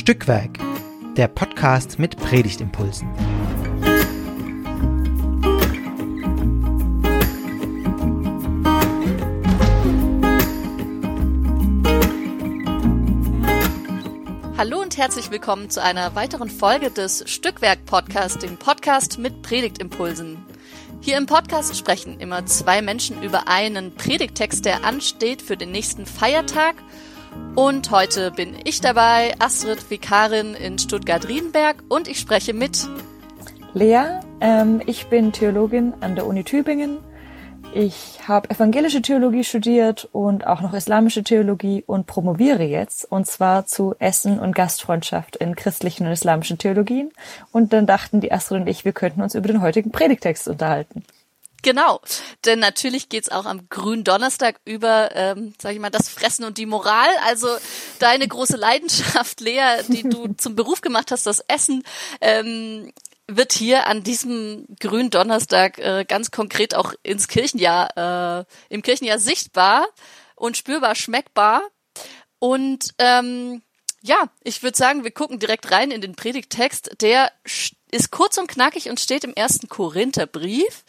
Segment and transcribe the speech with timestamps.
[0.00, 0.58] Stückwerk,
[1.18, 3.06] der Podcast mit Predigtimpulsen.
[14.56, 20.38] Hallo und herzlich willkommen zu einer weiteren Folge des Stückwerk Podcast, dem Podcast mit Predigtimpulsen.
[21.02, 26.06] Hier im Podcast sprechen immer zwei Menschen über einen Predigtext, der ansteht für den nächsten
[26.06, 26.76] Feiertag.
[27.54, 32.88] Und heute bin ich dabei, Astrid Vikarin in Stuttgart-Riedenberg und ich spreche mit
[33.74, 34.20] Lea.
[34.40, 36.98] Ähm, ich bin Theologin an der Uni Tübingen
[37.72, 43.64] ich habe evangelische Theologie studiert und auch noch islamische Theologie und promoviere jetzt, und zwar
[43.64, 47.12] zu Essen und Gastfreundschaft in christlichen und islamischen Theologien.
[47.52, 51.04] Und dann dachten die Astrid und ich, wir könnten uns über den heutigen Predigtext unterhalten.
[51.62, 52.00] Genau,
[52.44, 56.58] denn natürlich geht's auch am grünen Donnerstag über, ähm, sag ich mal, das Fressen und
[56.58, 57.08] die Moral.
[57.26, 57.48] Also
[57.98, 61.82] deine große Leidenschaft, Lea, die du zum Beruf gemacht hast, das Essen.
[62.20, 62.92] Ähm,
[63.36, 69.18] wird hier an diesem grünen Donnerstag äh, ganz konkret auch ins Kirchenjahr, äh, im Kirchenjahr
[69.18, 69.86] sichtbar
[70.34, 71.62] und spürbar schmeckbar.
[72.38, 73.62] Und ähm,
[74.02, 76.96] ja, ich würde sagen, wir gucken direkt rein in den Predigtext.
[77.00, 77.30] Der
[77.90, 80.84] ist kurz und knackig und steht im ersten Korintherbrief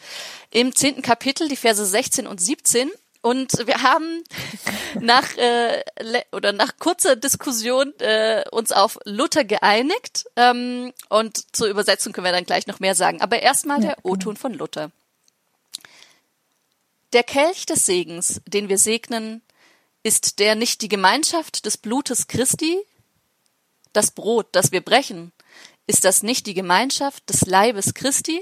[0.49, 2.91] im zehnten Kapitel, die Verse 16 und 17.
[3.21, 4.23] Und wir haben
[4.99, 5.83] nach äh,
[6.31, 10.25] oder nach kurzer Diskussion äh, uns auf Luther geeinigt.
[10.35, 13.21] Ähm, und zur Übersetzung können wir dann gleich noch mehr sagen.
[13.21, 13.97] Aber erstmal der.
[14.03, 14.91] O-Ton von Luther.
[17.13, 19.41] Der Kelch des Segens, den wir segnen,
[20.01, 22.79] ist der nicht die Gemeinschaft des Blutes Christi?
[23.93, 25.33] Das Brot, das wir brechen,
[25.91, 28.41] ist das nicht die Gemeinschaft des Leibes Christi?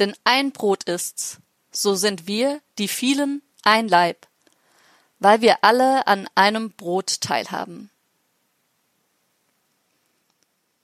[0.00, 1.38] Denn ein Brot ist's,
[1.70, 4.26] so sind wir, die vielen, ein Leib,
[5.20, 7.90] weil wir alle an einem Brot teilhaben.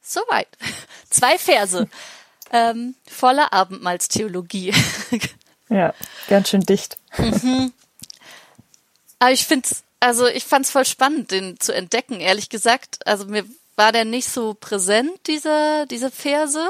[0.00, 0.46] Soweit.
[1.10, 1.88] Zwei Verse.
[2.54, 4.74] Ähm, voller Abendmahlstheologie.
[5.70, 5.94] Ja,
[6.28, 6.98] ganz schön dicht.
[7.16, 7.72] Mhm.
[9.18, 13.06] Aber ich find's, also ich fand's voll spannend, den zu entdecken, ehrlich gesagt.
[13.06, 13.46] Also mir
[13.76, 16.66] war der nicht so präsent, diese, diese Verse.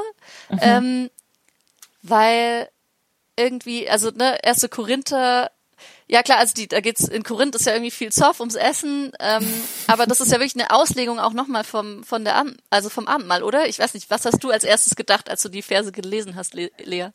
[0.51, 0.59] Mhm.
[0.61, 1.11] Ähm,
[2.03, 2.69] weil
[3.37, 5.51] irgendwie, also ne, erste Korinther
[6.13, 9.13] ja klar, also die, da geht's in Korinth ist ja irgendwie viel Zoff ums Essen,
[9.19, 9.47] ähm,
[9.87, 13.09] aber das ist ja wirklich eine Auslegung auch nochmal vom von der Abend, also vom
[13.09, 13.67] Abendmahl, oder?
[13.67, 16.53] Ich weiß nicht, was hast du als erstes gedacht, als du die Verse gelesen hast,
[16.53, 17.09] Le Lea?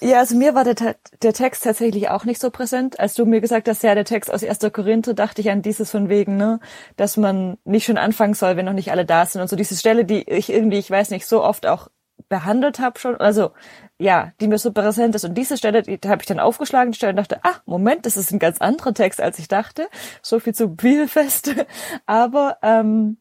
[0.00, 2.98] Ja, also mir war der, der Text tatsächlich auch nicht so präsent.
[2.98, 4.60] Als du mir gesagt hast, ja, der Text aus 1.
[4.72, 6.60] Korinther, dachte ich an dieses von wegen, ne,
[6.96, 9.76] dass man nicht schon anfangen soll, wenn noch nicht alle da sind und so diese
[9.76, 11.88] Stelle, die ich irgendwie, ich weiß nicht, so oft auch
[12.28, 13.50] behandelt habe schon, also
[13.98, 15.24] ja, die mir so präsent ist.
[15.24, 18.06] Und diese Stelle, die, die habe ich dann aufgeschlagen, die Stelle und dachte, ah, Moment,
[18.06, 19.88] das ist ein ganz anderer Text, als ich dachte.
[20.22, 21.54] So viel zu Bibelfest.
[22.06, 23.18] Aber ähm,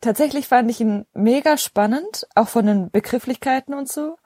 [0.00, 4.16] tatsächlich fand ich ihn mega spannend, auch von den Begrifflichkeiten und so.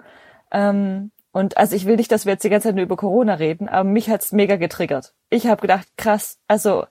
[0.50, 3.34] Ähm, und also ich will nicht, dass wir jetzt die ganze Zeit nur über Corona
[3.34, 5.14] reden, aber mich hat's mega getriggert.
[5.28, 6.86] Ich habe gedacht, krass, also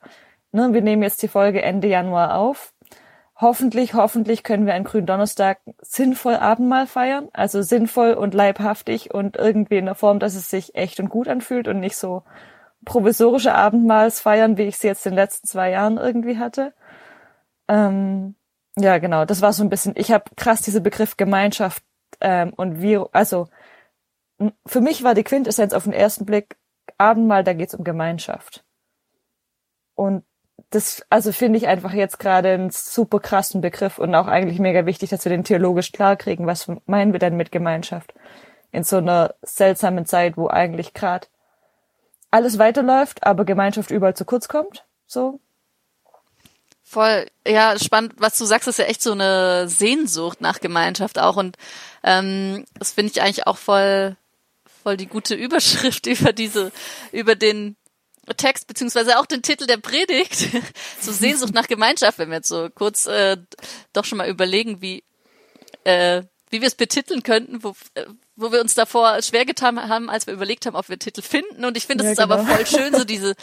[0.54, 2.74] ne, wir nehmen jetzt die Folge Ende Januar auf
[3.40, 7.30] hoffentlich, hoffentlich können wir einen grünen Donnerstag sinnvoll Abendmahl feiern.
[7.34, 11.28] Also sinnvoll und leibhaftig und irgendwie in der Form, dass es sich echt und gut
[11.28, 12.24] anfühlt und nicht so
[12.86, 16.74] provisorische Abendmahls wie ich sie jetzt in den letzten zwei Jahren irgendwie hatte.
[17.68, 18.36] Ähm,
[18.78, 21.84] ja, genau, das war so ein bisschen, ich habe krass diese Begriff Gemeinschaft
[22.22, 23.48] ähm, und wie, also
[24.66, 26.58] für mich war die Quintessenz auf den ersten Blick
[26.98, 28.64] Abendmahl, da geht's um Gemeinschaft.
[29.96, 30.24] Und
[30.70, 34.86] das, also finde ich einfach jetzt gerade einen super krassen Begriff und auch eigentlich mega
[34.86, 36.46] wichtig, dass wir den theologisch klar kriegen.
[36.46, 38.14] Was meinen wir denn mit Gemeinschaft?
[38.72, 41.28] In so einer seltsamen Zeit, wo eigentlich gerade
[42.30, 44.86] alles weiterläuft, aber Gemeinschaft überall zu kurz kommt.
[45.08, 45.40] So.
[46.84, 51.38] Voll, ja, spannend, was du sagst, ist ja echt so eine Sehnsucht nach Gemeinschaft auch
[51.38, 51.58] und
[52.04, 54.16] ähm, das finde ich eigentlich auch voll,
[54.84, 56.72] voll die gute Überschrift über diese,
[57.12, 57.76] über den
[58.38, 60.50] Text beziehungsweise auch den Titel der Predigt,
[61.02, 63.38] so Sehnsucht nach Gemeinschaft, wenn wir jetzt so kurz äh,
[63.94, 65.04] doch schon mal überlegen, wie
[65.84, 68.06] äh, wie wir es betiteln könnten, wo, äh,
[68.36, 71.64] wo wir uns davor schwer getan haben, als wir überlegt haben, ob wir Titel finden.
[71.64, 72.42] Und ich finde, es ja, ist genau.
[72.42, 73.36] aber voll schön, so diese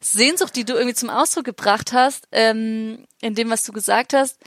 [0.00, 4.38] Sehnsucht, die du irgendwie zum Ausdruck gebracht hast, ähm, in dem, was du gesagt hast.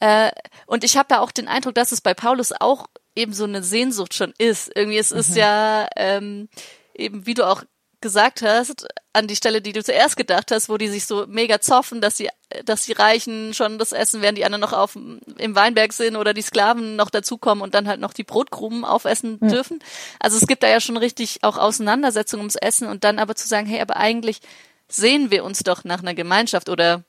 [0.00, 0.30] Äh,
[0.66, 3.62] und ich habe ja auch den Eindruck, dass es bei Paulus auch eben so eine
[3.62, 4.70] Sehnsucht schon ist.
[4.74, 5.36] Irgendwie es ist mhm.
[5.36, 6.48] ja ähm,
[6.94, 7.64] eben, wie du auch
[8.00, 11.60] gesagt hast, an die Stelle, die du zuerst gedacht hast, wo die sich so mega
[11.60, 12.28] zoffen, dass sie,
[12.64, 16.34] dass die Reichen schon das essen, während die anderen noch auf im Weinberg sind oder
[16.34, 19.48] die Sklaven noch dazukommen und dann halt noch die Brotkrumen aufessen ja.
[19.48, 19.82] dürfen.
[20.20, 23.48] Also es gibt da ja schon richtig auch Auseinandersetzungen ums Essen und dann aber zu
[23.48, 24.40] sagen, hey, aber eigentlich
[24.88, 27.02] sehen wir uns doch nach einer Gemeinschaft oder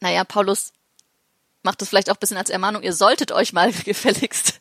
[0.00, 0.72] naja, Paulus
[1.62, 4.60] macht das vielleicht auch ein bisschen als Ermahnung, ihr solltet euch mal gefälligst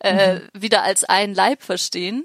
[0.00, 0.48] äh, mhm.
[0.52, 2.24] wieder als ein Leib verstehen.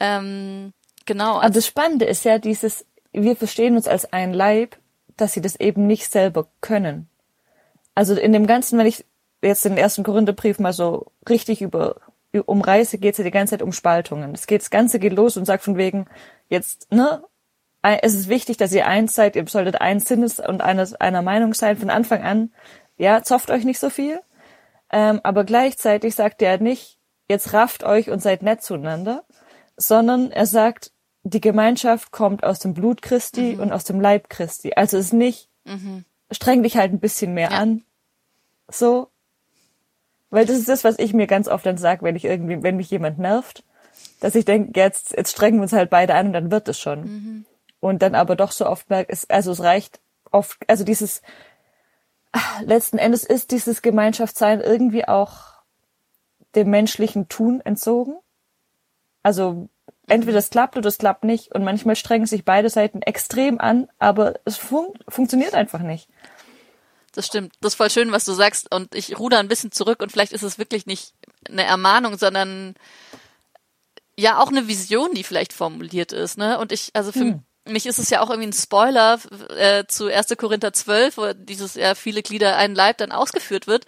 [0.00, 0.72] Ähm,
[1.06, 1.38] genau.
[1.38, 4.76] Aber das Spannende ist ja dieses, wir verstehen uns als ein Leib,
[5.16, 7.08] dass sie das eben nicht selber können.
[7.94, 9.04] Also in dem Ganzen, wenn ich
[9.42, 11.96] jetzt den ersten Korintherbrief mal so richtig über
[12.32, 14.34] umreiße, geht es ja die ganze Zeit um Spaltungen.
[14.34, 16.06] Es geht, das Ganze geht los und sagt von wegen,
[16.48, 17.24] jetzt, ne,
[17.82, 21.54] es ist wichtig, dass ihr eins seid, ihr solltet eins Sinnes und eines, einer Meinung
[21.54, 22.52] sein von Anfang an.
[22.98, 24.20] Ja, zofft euch nicht so viel.
[24.92, 26.98] Ähm, aber gleichzeitig sagt er nicht,
[27.28, 29.24] jetzt rafft euch und seid nett zueinander,
[29.76, 33.60] sondern er sagt, die Gemeinschaft kommt aus dem Blut Christi mhm.
[33.60, 34.72] und aus dem Leib Christi.
[34.74, 36.04] Also es ist nicht, mhm.
[36.30, 37.58] streng dich halt ein bisschen mehr ja.
[37.58, 37.84] an.
[38.68, 39.08] So.
[40.30, 42.76] Weil das ist das, was ich mir ganz oft dann sage, wenn ich irgendwie, wenn
[42.76, 43.64] mich jemand nervt,
[44.20, 46.78] dass ich denke, jetzt, jetzt strengen wir uns halt beide an und dann wird es
[46.78, 47.00] schon.
[47.00, 47.44] Mhm.
[47.80, 50.00] Und dann aber doch so oft merke, es, also es reicht
[50.30, 51.22] oft, also dieses,
[52.64, 55.62] letzten Endes ist dieses Gemeinschaftssein irgendwie auch
[56.54, 58.18] dem menschlichen Tun entzogen.
[59.22, 59.68] Also
[60.06, 61.54] entweder es klappt oder es klappt nicht.
[61.54, 66.08] Und manchmal strengen sich beide Seiten extrem an, aber es fun funktioniert einfach nicht.
[67.12, 67.54] Das stimmt.
[67.60, 68.72] Das ist voll schön, was du sagst.
[68.72, 71.14] Und ich ruder ein bisschen zurück und vielleicht ist es wirklich nicht
[71.48, 72.74] eine Ermahnung, sondern
[74.16, 76.38] ja auch eine Vision, die vielleicht formuliert ist.
[76.38, 76.58] Ne?
[76.58, 77.42] Und ich, also für hm.
[77.64, 79.18] mich ist es ja auch irgendwie ein Spoiler
[79.56, 80.36] äh, zu 1.
[80.36, 83.86] Korinther 12, wo dieses ja viele Glieder ein Leib dann ausgeführt wird.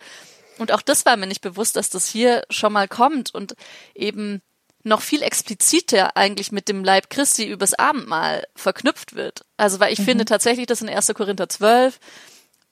[0.59, 3.55] Und auch das war mir nicht bewusst, dass das hier schon mal kommt und
[3.95, 4.43] eben
[4.85, 9.45] noch viel expliziter eigentlich mit dem Leib Christi übers Abendmahl verknüpft wird.
[9.57, 10.05] Also weil ich mhm.
[10.05, 11.13] finde tatsächlich, dass in 1.
[11.15, 11.99] Korinther 12,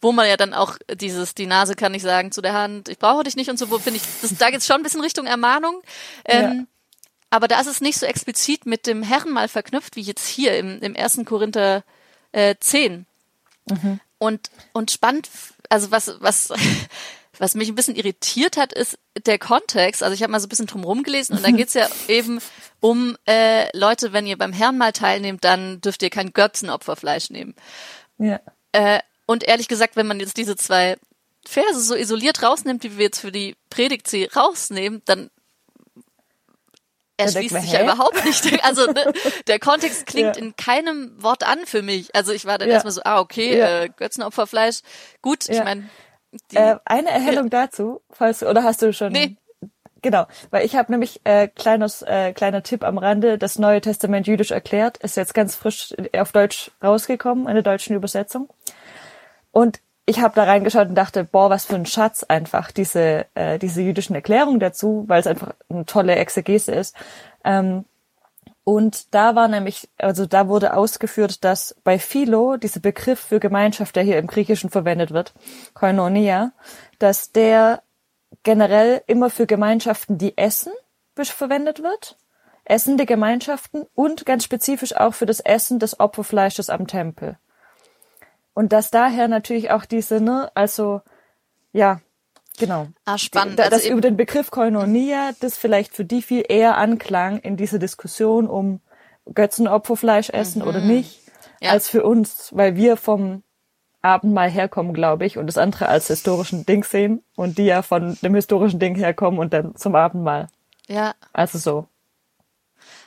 [0.01, 2.99] wo man ja dann auch dieses, die Nase kann ich sagen zu der Hand, ich
[2.99, 5.27] brauche dich nicht und so, wo finde ich, das, da geht's schon ein bisschen Richtung
[5.27, 5.83] Ermahnung.
[6.25, 6.65] Ähm, ja.
[7.31, 10.81] Aber da ist es nicht so explizit mit dem Herrenmahl verknüpft, wie jetzt hier im,
[10.81, 11.21] im 1.
[11.25, 11.85] Korinther
[12.33, 13.07] äh, 10.
[13.67, 14.01] Mhm.
[14.19, 15.29] Und, und spannend,
[15.69, 16.53] also was, was
[17.41, 20.03] was mich ein bisschen irritiert hat, ist der Kontext.
[20.03, 22.39] Also ich habe mal so ein bisschen drumherum gelesen und da geht's ja eben
[22.81, 27.55] um äh, Leute, wenn ihr beim Herrn mal teilnehmt, dann dürft ihr kein Götzenopferfleisch nehmen.
[28.19, 28.41] Ja.
[28.73, 30.99] Äh, und ehrlich gesagt, wenn man jetzt diese zwei
[31.47, 35.31] Verse so isoliert rausnimmt, wie wir jetzt für die Predigt sie rausnehmen, dann
[37.17, 38.41] erschließt sich ja überhaupt nicht.
[38.63, 39.15] Also ne,
[39.47, 40.43] der Kontext klingt ja.
[40.43, 42.15] in keinem Wort an für mich.
[42.15, 42.75] Also ich war dann ja.
[42.75, 43.83] erstmal so, ah, okay, ja.
[43.85, 44.81] äh, Götzenopferfleisch.
[45.23, 45.89] Gut, ich meine,
[46.55, 47.67] äh, eine Erhellung ja.
[47.67, 49.13] dazu, falls oder hast du schon?
[49.13, 49.37] Nee.
[50.03, 54.27] Genau, weil ich habe nämlich äh, kleines äh, kleiner Tipp am Rande, das Neue Testament
[54.27, 58.49] jüdisch erklärt, ist jetzt ganz frisch auf Deutsch rausgekommen, eine deutschen Übersetzung.
[59.53, 63.59] Und ich habe da reingeschaut und dachte, boah, was für ein Schatz einfach diese äh,
[63.59, 66.97] diese jüdischen Erklärungen dazu, weil es einfach eine tolle Exegese ist.
[67.45, 67.85] Ähm,
[68.65, 73.97] und da war nämlich, also da wurde ausgeführt, dass bei Philo, dieser Begriff für Gemeinschaft,
[73.97, 75.35] der hier im Griechischen verwendet wird,
[75.75, 76.53] Koinonia,
[76.99, 77.83] dass der
[78.43, 80.73] generell immer für Gemeinschaften, die essen,
[81.29, 82.17] verwendet wird.
[82.65, 87.37] Essende Gemeinschaften und ganz spezifisch auch für das Essen des Opferfleisches am Tempel.
[88.55, 91.03] Und dass daher natürlich auch diese, ne, also,
[91.73, 92.01] ja,
[92.59, 92.89] Genau.
[93.05, 93.59] Ah, spannend.
[93.59, 97.57] Da, das also über den Begriff Koinonia, das vielleicht für die viel eher anklang in
[97.57, 98.81] dieser Diskussion um
[99.33, 100.69] Götzenopferfleisch essen mhm.
[100.69, 101.21] oder nicht,
[101.61, 101.71] ja.
[101.71, 103.43] als für uns, weil wir vom
[104.03, 108.17] Abendmahl herkommen, glaube ich, und das andere als historischen Ding sehen und die ja von
[108.23, 110.49] dem historischen Ding herkommen und dann zum Abendmahl.
[110.89, 111.15] Ja.
[111.33, 111.87] Also so.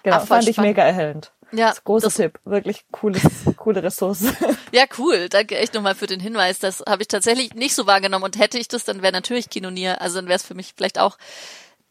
[0.04, 1.34] Genau, Ach, fand ich mega erhellend.
[1.52, 3.22] Ja, das großer das, Tipp, wirklich cooles,
[3.64, 4.24] coole Ressource.
[4.72, 5.30] Ja, cool.
[5.30, 6.58] Danke echt nochmal für den Hinweis.
[6.58, 10.02] Das habe ich tatsächlich nicht so wahrgenommen und hätte ich das, dann wäre natürlich Kinonier.
[10.02, 11.18] Also dann wäre es für mich vielleicht auch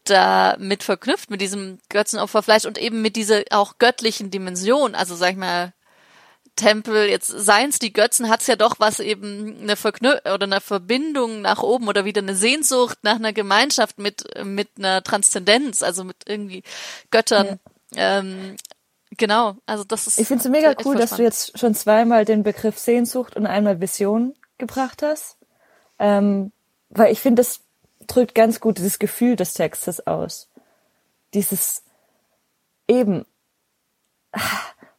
[0.03, 4.95] da mit verknüpft mit diesem Götzenopferfleisch und eben mit dieser auch göttlichen Dimension.
[4.95, 5.71] Also sag ich mal,
[6.57, 11.41] Tempel, jetzt seien's die Götzen, hat's ja doch was eben eine Verknü oder eine Verbindung
[11.41, 16.17] nach oben oder wieder eine Sehnsucht nach einer Gemeinschaft mit, mit einer Transzendenz, also mit
[16.27, 16.63] irgendwie
[17.09, 17.59] Göttern.
[17.95, 18.19] Ja.
[18.19, 18.57] Ähm,
[19.17, 20.19] Genau, also das ist.
[20.19, 23.79] Ich finde es mega cool, dass du jetzt schon zweimal den Begriff Sehnsucht und einmal
[23.79, 25.37] Vision gebracht hast.
[25.99, 26.51] Ähm,
[26.89, 27.61] weil ich finde, das
[28.07, 30.49] drückt ganz gut dieses Gefühl des Textes aus.
[31.33, 31.83] Dieses
[32.87, 33.25] eben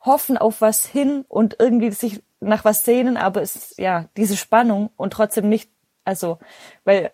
[0.00, 4.90] hoffen auf was hin und irgendwie sich nach was sehnen, aber es ja diese Spannung
[4.96, 5.70] und trotzdem nicht,
[6.04, 6.38] also
[6.84, 7.12] weil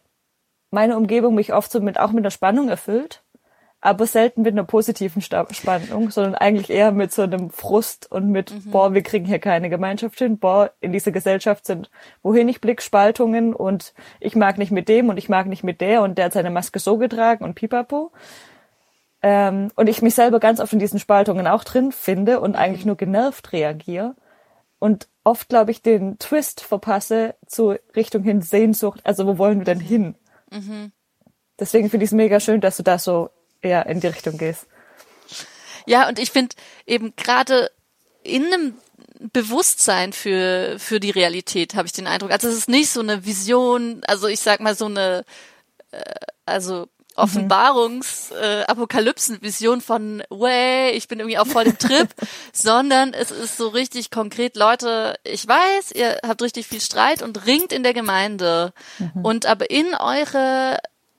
[0.70, 3.22] meine Umgebung mich oft so mit auch mit der Spannung erfüllt
[3.80, 8.52] aber selten mit einer positiven Spannung, sondern eigentlich eher mit so einem Frust und mit,
[8.52, 8.70] mhm.
[8.70, 11.90] boah, wir kriegen hier keine Gemeinschaft hin, boah, in dieser Gesellschaft sind,
[12.22, 15.80] wohin ich blick, Spaltungen und ich mag nicht mit dem und ich mag nicht mit
[15.80, 18.12] der und der hat seine Maske so getragen und pipapo.
[19.22, 22.86] Ähm, und ich mich selber ganz oft in diesen Spaltungen auch drin finde und eigentlich
[22.86, 24.14] nur genervt reagiere.
[24.78, 29.00] Und oft, glaube ich, den Twist verpasse zu Richtung hin Sehnsucht.
[29.04, 30.14] Also wo wollen wir denn hin?
[30.50, 30.92] Mhm.
[31.58, 33.28] Deswegen finde ich es mega schön, dass du da so
[33.62, 34.66] eher in die Richtung gehst.
[35.86, 37.70] Ja, und ich finde eben gerade
[38.22, 38.74] in einem
[39.32, 42.30] Bewusstsein für, für die Realität, habe ich den Eindruck.
[42.30, 45.24] Also es ist nicht so eine Vision, also ich sag mal so eine,
[45.90, 46.02] äh,
[46.46, 52.08] also Offenbarungs, äh, Apokalypsen-Vision von, way, ich bin irgendwie auf voll dem Trip,
[52.52, 57.46] sondern es ist so richtig konkret, Leute, ich weiß, ihr habt richtig viel Streit und
[57.46, 59.24] ringt in der Gemeinde mhm.
[59.24, 60.78] und aber in eure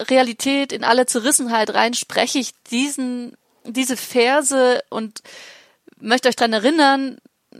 [0.10, 5.22] Realität, in alle Zerrissenheit rein spreche ich diesen, diese Verse und
[6.00, 7.18] möchte euch dran erinnern,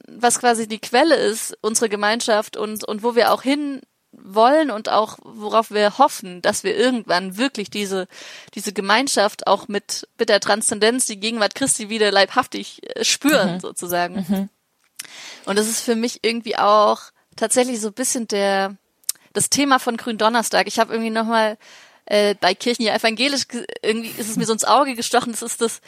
[0.08, 3.82] was quasi die Quelle ist, unsere Gemeinschaft und, und wo wir auch hin
[4.12, 8.08] wollen und auch worauf wir hoffen, dass wir irgendwann wirklich diese,
[8.56, 13.60] diese Gemeinschaft auch mit, mit der Transzendenz, die Gegenwart Christi wieder leibhaftig äh, spüren, mhm.
[13.60, 14.26] sozusagen.
[14.28, 14.50] Mhm.
[15.46, 17.00] Und das ist für mich irgendwie auch
[17.36, 18.76] tatsächlich so ein bisschen der,
[19.34, 20.68] das Thema von Gründonnerstag.
[20.68, 21.58] Ich habe irgendwie nochmal
[22.06, 23.44] äh, bei Kirchen ja evangelisch,
[23.82, 25.82] irgendwie ist es mir so ins Auge gestochen, das ist das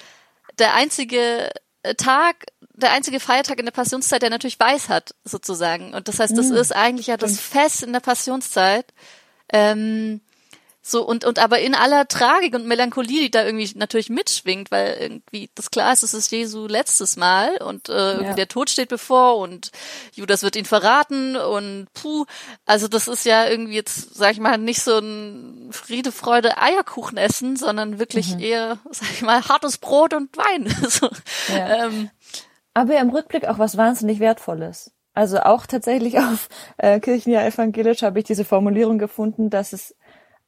[0.60, 1.50] der einzige
[1.84, 5.94] äh, Tag, der einzige Feiertag in der Passionszeit, der natürlich weiß hat, sozusagen.
[5.94, 6.56] Und das heißt, das mhm.
[6.56, 8.94] ist eigentlich ja das Fest in der Passionszeit.
[9.52, 10.22] Ähm,
[10.86, 14.98] so, und, und aber in aller Tragik und Melancholie, die da irgendwie natürlich mitschwingt, weil
[15.00, 18.34] irgendwie das klar ist, es ist Jesu letztes Mal und äh, ja.
[18.34, 19.72] der Tod steht bevor und
[20.14, 22.26] Judas wird ihn verraten und puh,
[22.66, 27.18] also das ist ja irgendwie jetzt, sag ich mal, nicht so ein Friede, Freude, Eierkuchen
[27.18, 28.42] essen, sondern wirklich mhm.
[28.42, 30.68] eher, sag ich mal, hartes Brot und Wein.
[30.90, 31.10] so,
[31.48, 31.86] ja.
[31.86, 32.10] ähm,
[32.74, 34.92] aber im Rückblick auch was wahnsinnig Wertvolles.
[35.14, 39.96] Also auch tatsächlich auf äh, Kirchenjahr evangelisch habe ich diese Formulierung gefunden, dass es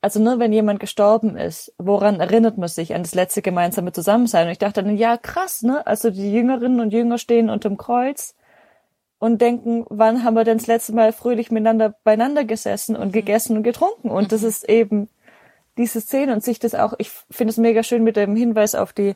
[0.05, 4.45] also nur wenn jemand gestorben ist, woran erinnert man sich an das letzte gemeinsame Zusammensein?
[4.45, 5.88] Und ich dachte dann, ja krass, ne?
[5.88, 8.35] Also die Jüngerinnen und Jünger stehen unterm Kreuz
[9.17, 13.12] und denken, wann haben wir denn das letzte Mal fröhlich miteinander beieinander gesessen und mhm.
[13.13, 14.12] gegessen und getrunken?
[14.12, 14.47] Und das mhm.
[14.47, 15.09] ist eben
[15.75, 18.93] diese Szene und sich das auch, ich finde es mega schön mit dem Hinweis auf
[18.93, 19.15] die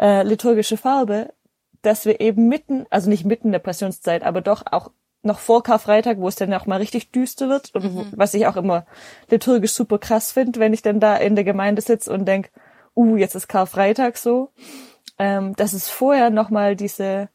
[0.00, 1.34] äh, liturgische Farbe,
[1.82, 5.62] dass wir eben mitten, also nicht mitten in der Passionszeit, aber doch auch noch vor
[5.62, 8.12] Karfreitag, wo es dann auch mal richtig düster wird und mhm.
[8.16, 8.86] was ich auch immer
[9.30, 12.50] liturgisch super krass finde, wenn ich dann da in der Gemeinde sitze und denk,
[12.96, 14.50] uh, jetzt ist Karfreitag so,
[15.18, 17.28] ähm, dass es vorher noch mal diese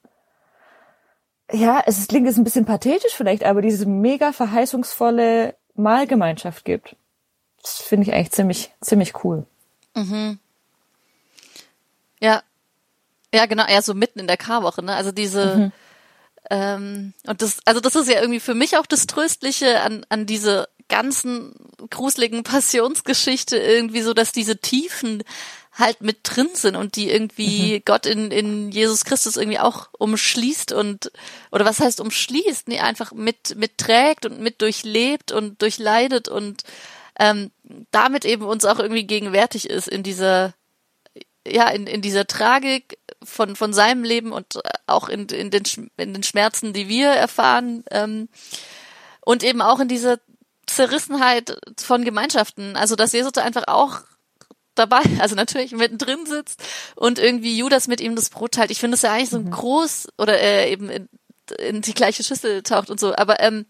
[1.52, 6.98] ja, es klingt jetzt ein bisschen pathetisch vielleicht, aber diese mega verheißungsvolle Mahlgemeinschaft gibt.
[7.62, 9.46] Das finde ich eigentlich ziemlich, ziemlich cool.
[9.96, 10.40] Mhm.
[12.20, 12.44] Ja.
[13.34, 14.94] Ja, genau, eher so mitten in der Karwoche, ne?
[14.94, 15.72] Also diese, mhm
[16.50, 20.26] ähm, und das, also das ist ja irgendwie für mich auch das Tröstliche an, an
[20.26, 21.54] diese ganzen
[21.90, 25.24] gruseligen Passionsgeschichte irgendwie so, dass diese Tiefen
[25.74, 27.82] halt mit drin sind und die irgendwie mhm.
[27.86, 31.12] Gott in, in Jesus Christus irgendwie auch umschließt und,
[31.52, 32.68] oder was heißt umschließt?
[32.68, 36.64] Nee, einfach mit, mitträgt und mit durchlebt und durchleidet und
[37.20, 37.52] ähm,
[37.92, 40.54] damit eben uns auch irgendwie gegenwärtig ist in dieser,
[41.48, 42.97] ja, in, in dieser Tragik
[43.28, 45.64] von, von seinem Leben und äh, auch in, in, den,
[45.98, 47.84] in den Schmerzen, die wir erfahren.
[47.92, 48.30] Ähm,
[49.22, 50.20] und eben auch in dieser
[50.66, 52.76] Zerrissenheit von Gemeinschaften.
[52.76, 54.02] Also, dass Jesus da einfach auch
[54.76, 56.64] dabei, also natürlich mittendrin sitzt
[56.96, 58.72] und irgendwie Judas mit ihm das Brot teilt.
[58.72, 59.52] Ich finde es ja eigentlich so ein mhm.
[59.52, 61.10] groß oder äh, eben in,
[61.60, 63.16] in die gleiche Schüssel taucht und so.
[63.16, 63.66] Aber ähm,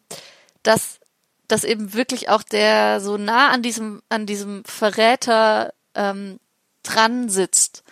[0.63, 0.99] dass,
[1.47, 6.39] dass eben wirklich auch der so nah an diesem, an diesem Verräter ähm,
[6.83, 7.83] dran sitzt.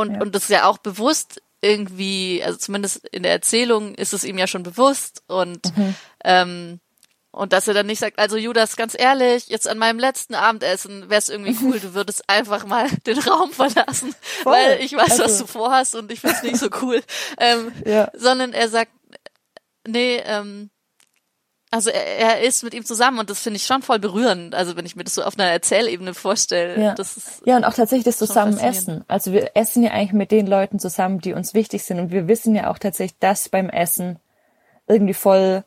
[0.00, 0.20] Und, ja.
[0.20, 4.38] und das ist ja auch bewusst irgendwie, also zumindest in der Erzählung ist es ihm
[4.38, 5.94] ja schon bewusst und mhm.
[6.24, 6.80] ähm,
[7.32, 11.10] und dass er dann nicht sagt, also Judas, ganz ehrlich, jetzt an meinem letzten Abendessen
[11.10, 14.52] wäre es irgendwie cool, du würdest einfach mal den Raum verlassen, Voll.
[14.52, 15.24] weil ich weiß, also.
[15.24, 17.00] was du vorhast und ich find's nicht so cool.
[17.38, 18.10] Ähm, ja.
[18.14, 18.90] Sondern er sagt,
[19.86, 20.70] nee, ähm,
[21.70, 24.54] also er, er ist mit ihm zusammen und das finde ich schon voll berührend.
[24.54, 26.82] Also wenn ich mir das so auf einer Erzählebene vorstelle.
[26.82, 29.04] Ja, das ist ja und auch tatsächlich das zusammen essen.
[29.06, 32.00] Also wir essen ja eigentlich mit den Leuten zusammen, die uns wichtig sind.
[32.00, 34.18] Und wir wissen ja auch tatsächlich, dass beim Essen
[34.88, 35.64] irgendwie voll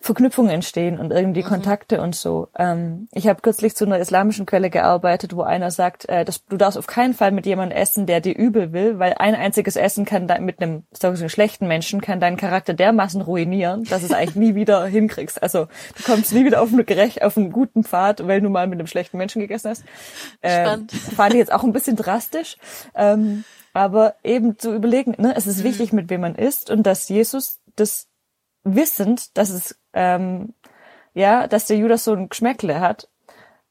[0.00, 1.48] Verknüpfungen entstehen und irgendwie mhm.
[1.48, 2.48] Kontakte und so.
[2.56, 6.56] Ähm, ich habe kürzlich zu einer islamischen Quelle gearbeitet, wo einer sagt, äh, dass du
[6.56, 10.04] darfst auf keinen Fall mit jemandem essen, der dir übel will, weil ein einziges Essen
[10.04, 14.12] kann da, mit einem so einem schlechten Menschen kann deinen Charakter dermaßen ruinieren, dass es
[14.12, 15.42] eigentlich nie wieder hinkriegst.
[15.42, 18.68] Also du kommst nie wieder auf eine gerecht, auf einen guten Pfad, weil du mal
[18.68, 19.84] mit einem schlechten Menschen gegessen hast.
[20.42, 20.92] Äh, Spannend.
[20.92, 22.56] Fand ich jetzt auch ein bisschen drastisch.
[22.94, 25.64] Ähm, aber eben zu überlegen, ne, es ist mhm.
[25.64, 28.07] wichtig, mit wem man isst und dass Jesus das
[28.74, 30.54] wissend, dass es ähm,
[31.14, 33.08] ja, dass der Judas so ein Geschmäckle hat,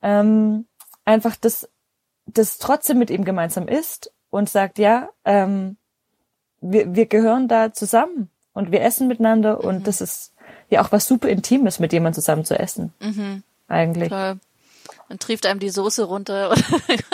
[0.01, 0.65] ähm,
[1.05, 1.69] einfach das,
[2.25, 5.77] das trotzdem mit ihm gemeinsam ist und sagt, ja, ähm,
[6.59, 9.83] wir, wir gehören da zusammen und wir essen miteinander und mhm.
[9.83, 10.33] das ist
[10.69, 12.93] ja auch was super Intimes, mit jemandem zusammen zu essen.
[12.99, 13.43] Mhm.
[13.67, 14.09] Eigentlich.
[14.09, 14.39] Toll.
[15.09, 16.49] Dann trieft einem die Soße runter.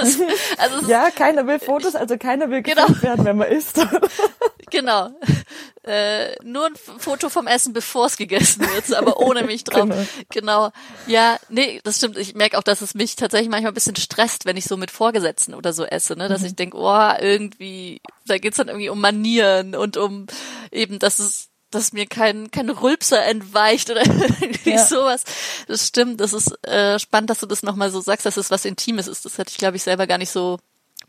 [0.57, 2.87] also ja, keiner will Fotos, also keiner will genau.
[3.01, 3.79] werden, wenn man isst.
[4.71, 5.09] genau.
[5.83, 9.89] Äh, nur ein Foto vom Essen, bevor es gegessen wird, aber ohne mich drauf.
[9.89, 10.05] Genau.
[10.29, 10.71] genau.
[11.07, 12.17] Ja, nee, das stimmt.
[12.17, 14.91] Ich merke auch, dass es mich tatsächlich manchmal ein bisschen stresst, wenn ich so mit
[14.91, 16.29] Vorgesetzten oder so esse, ne?
[16.29, 16.47] Dass mhm.
[16.47, 20.27] ich denke, oh, irgendwie, da geht's dann irgendwie um Manieren und um
[20.71, 24.85] eben, dass es dass mir kein, kein Rülpser entweicht oder irgendwie ja.
[24.85, 25.23] sowas.
[25.67, 28.65] Das stimmt, das ist äh, spannend, dass du das nochmal so sagst, dass es was
[28.65, 29.25] Intimes ist.
[29.25, 30.59] Das hätte ich, glaube ich, selber gar nicht so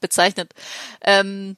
[0.01, 0.53] bezeichnet.
[1.03, 1.57] Ähm,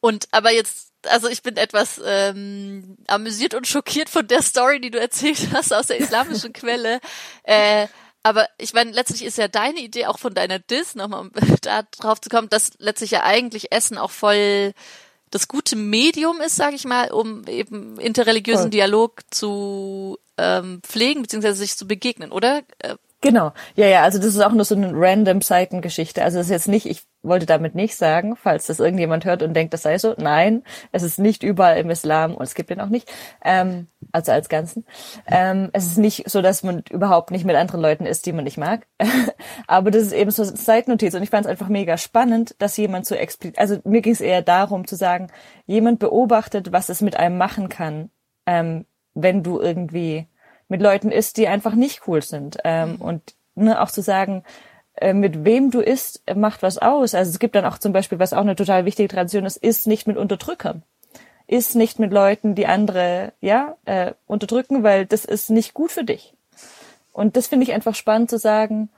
[0.00, 4.90] und aber jetzt, also ich bin etwas ähm, amüsiert und schockiert von der Story, die
[4.90, 7.00] du erzählt hast aus der islamischen Quelle.
[7.42, 7.88] Äh,
[8.22, 11.30] aber ich meine, letztlich ist ja deine Idee auch von deiner Diss, nochmal um
[11.62, 14.72] da drauf zu kommen, dass letztlich ja eigentlich Essen auch voll
[15.30, 18.70] das gute Medium ist, sage ich mal, um eben interreligiösen.
[18.70, 22.62] Dialog zu ähm, pflegen beziehungsweise sich zu begegnen, oder?
[23.22, 26.22] Genau, ja, ja, also das ist auch nur so eine random Seitengeschichte.
[26.24, 29.52] Also das ist jetzt nicht, ich wollte damit nicht sagen, falls das irgendjemand hört und
[29.52, 30.14] denkt, das sei so.
[30.16, 33.12] Nein, es ist nicht überall im Islam und es gibt den auch nicht,
[33.44, 34.86] ähm, also als Ganzen.
[35.26, 38.44] Ähm, es ist nicht so, dass man überhaupt nicht mit anderen Leuten ist, die man
[38.44, 38.86] nicht mag.
[39.66, 42.78] Aber das ist eben so eine Seitennotiz und ich fand es einfach mega spannend, dass
[42.78, 45.26] jemand so explizit, also mir ging es eher darum zu sagen,
[45.66, 48.08] jemand beobachtet, was es mit einem machen kann,
[48.46, 50.26] ähm, wenn du irgendwie
[50.70, 52.58] mit Leuten isst, die einfach nicht cool sind.
[52.64, 52.96] Ähm, mhm.
[52.96, 54.44] Und ne, auch zu sagen,
[54.94, 57.14] äh, mit wem du isst, macht was aus.
[57.14, 59.86] Also es gibt dann auch zum Beispiel, was auch eine total wichtige Tradition ist, isst
[59.86, 60.82] nicht mit Unterdrückern.
[61.46, 66.04] Isst nicht mit Leuten, die andere ja äh, unterdrücken, weil das ist nicht gut für
[66.04, 66.34] dich.
[67.12, 68.88] Und das finde ich einfach spannend zu sagen,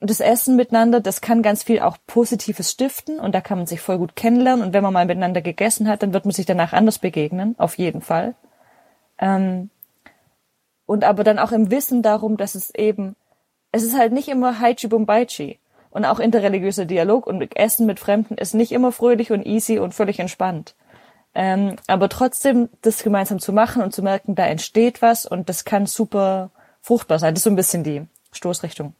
[0.00, 3.82] das Essen miteinander, das kann ganz viel auch Positives stiften und da kann man sich
[3.82, 6.72] voll gut kennenlernen und wenn man mal miteinander gegessen hat, dann wird man sich danach
[6.72, 8.34] anders begegnen, auf jeden Fall.
[9.18, 9.68] Ähm,
[10.90, 13.14] und aber dann auch im Wissen darum, dass es eben,
[13.70, 15.60] es ist halt nicht immer Haichi Bumbaichi.
[15.90, 19.94] Und auch interreligiöser Dialog und Essen mit Fremden ist nicht immer fröhlich und easy und
[19.94, 20.74] völlig entspannt.
[21.32, 25.64] Ähm, aber trotzdem das gemeinsam zu machen und zu merken, da entsteht was und das
[25.64, 26.50] kann super
[26.82, 27.34] fruchtbar sein.
[27.34, 28.92] Das ist so ein bisschen die Stoßrichtung,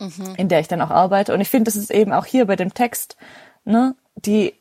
[0.00, 0.34] mhm.
[0.36, 1.32] in der ich dann auch arbeite.
[1.32, 3.16] Und ich finde, das ist eben auch hier bei dem Text,
[3.64, 4.52] ne, die,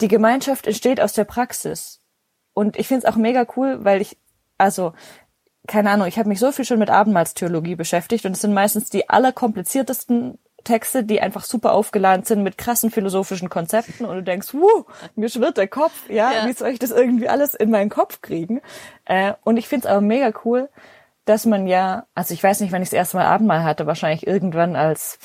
[0.00, 2.00] die Gemeinschaft entsteht aus der Praxis.
[2.54, 4.16] Und ich finde es auch mega cool, weil ich,
[4.56, 4.94] also
[5.68, 8.90] keine Ahnung, ich habe mich so viel schon mit Abendmahlstheologie beschäftigt und es sind meistens
[8.90, 14.52] die allerkompliziertesten Texte, die einfach super aufgeladen sind mit krassen philosophischen Konzepten und du denkst,
[14.54, 16.46] wuh, mir schwirrt der Kopf, ja, ja.
[16.46, 18.60] wie soll ich das irgendwie alles in meinen Kopf kriegen?
[19.04, 20.68] Äh, und ich find's aber mega cool,
[21.26, 24.26] dass man ja, also ich weiß nicht, wann ich das erste Mal Abendmahl hatte, wahrscheinlich
[24.26, 25.18] irgendwann als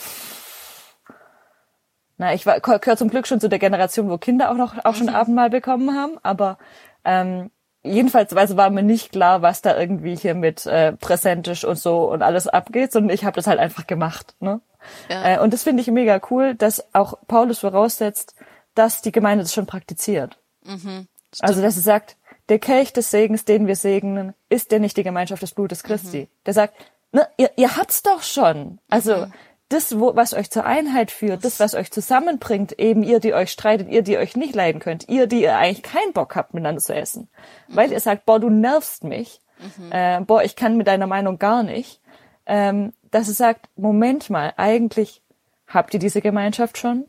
[2.17, 5.07] na, ich gehöre zum Glück schon zu der Generation, wo Kinder auch noch auch schon
[5.07, 5.15] mhm.
[5.15, 6.57] Abendmahl bekommen haben, aber
[7.03, 7.49] ähm,
[7.83, 12.09] jedenfalls also war mir nicht klar, was da irgendwie hier mit äh, präsentisch und so
[12.11, 14.35] und alles abgeht, sondern ich habe das halt einfach gemacht.
[14.39, 14.61] Ne?
[15.09, 15.35] Ja.
[15.35, 18.35] Äh, und das finde ich mega cool, dass auch Paulus voraussetzt,
[18.75, 20.39] dass die Gemeinde das schon praktiziert.
[20.63, 21.07] Mhm,
[21.39, 22.17] also dass er sagt,
[22.49, 26.21] der Kelch des Segens, den wir segnen, ist der nicht die Gemeinschaft des Blutes Christi.
[26.21, 26.27] Mhm.
[26.45, 26.73] Der sagt,
[27.11, 28.79] ne, ihr, ihr habt's doch schon.
[28.89, 29.33] Also mhm
[29.73, 33.51] das, wo, was euch zur Einheit führt, das, was euch zusammenbringt, eben ihr, die euch
[33.51, 36.81] streitet, ihr, die euch nicht leiden könnt, ihr, die ihr eigentlich keinen Bock habt, miteinander
[36.81, 37.27] zu essen.
[37.67, 37.75] Mhm.
[37.75, 39.91] Weil ihr sagt, boah, du nervst mich, mhm.
[39.91, 41.99] äh, boah, ich kann mit deiner Meinung gar nicht.
[42.45, 45.21] Ähm, dass es sagt, Moment mal, eigentlich
[45.67, 47.05] habt ihr diese Gemeinschaft schon.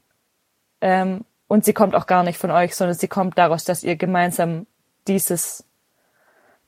[0.80, 3.96] Ähm, und sie kommt auch gar nicht von euch, sondern sie kommt daraus, dass ihr
[3.96, 4.66] gemeinsam
[5.06, 5.64] dieses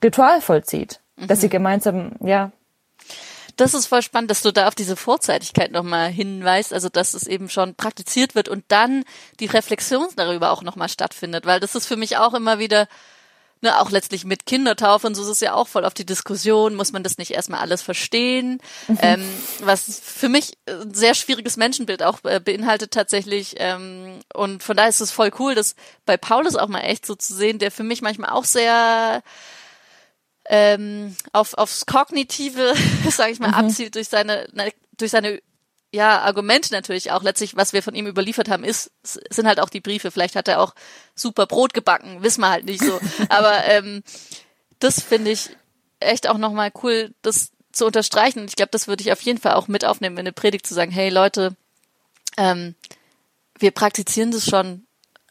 [0.03, 1.01] Ritual vollzieht.
[1.17, 1.27] Mhm.
[1.29, 2.51] Dass ihr gemeinsam, ja,
[3.57, 7.27] das ist voll spannend, dass du da auf diese Vorzeitigkeit nochmal hinweist, also dass es
[7.27, 9.05] eben schon praktiziert wird und dann
[9.41, 12.87] die Reflexion darüber auch nochmal stattfindet, weil das ist für mich auch immer wieder,
[13.63, 16.75] ne, auch letztlich mit Kindertaufe und so ist es ja auch voll auf die Diskussion,
[16.75, 18.99] muss man das nicht erstmal alles verstehen, mhm.
[19.01, 19.25] ähm,
[19.61, 24.91] was für mich ein sehr schwieriges Menschenbild auch äh, beinhaltet tatsächlich ähm, und von daher
[24.91, 27.85] ist es voll cool, das bei Paulus auch mal echt so zu sehen, der für
[27.85, 29.23] mich manchmal auch sehr
[30.49, 32.75] ähm, auf, aufs Kognitive,
[33.11, 33.55] sage ich mal, mhm.
[33.55, 34.49] abzielt durch seine,
[34.97, 35.41] durch seine
[35.93, 37.23] ja, Argumente natürlich auch.
[37.23, 40.11] Letztlich, was wir von ihm überliefert haben, ist, sind halt auch die Briefe.
[40.11, 40.75] Vielleicht hat er auch
[41.15, 43.01] super Brot gebacken, wissen wir halt nicht so.
[43.29, 44.03] Aber ähm,
[44.79, 45.51] das finde ich
[46.01, 48.41] echt auch nochmal cool, das zu unterstreichen.
[48.41, 50.67] Und ich glaube, das würde ich auf jeden Fall auch mit aufnehmen in eine Predigt,
[50.67, 51.57] zu sagen, hey Leute,
[52.37, 52.75] ähm,
[53.59, 54.87] wir praktizieren das schon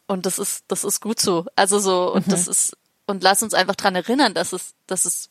[0.06, 1.46] und das ist, das ist gut so.
[1.54, 2.30] Also so, und mhm.
[2.30, 5.30] das ist und lass uns einfach dran erinnern, dass es, dass es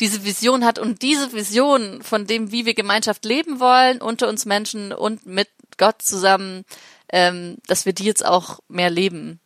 [0.00, 4.44] diese Vision hat und diese Vision von dem, wie wir Gemeinschaft leben wollen, unter uns
[4.44, 6.64] Menschen und mit Gott zusammen,
[7.08, 9.40] ähm, dass wir die jetzt auch mehr leben.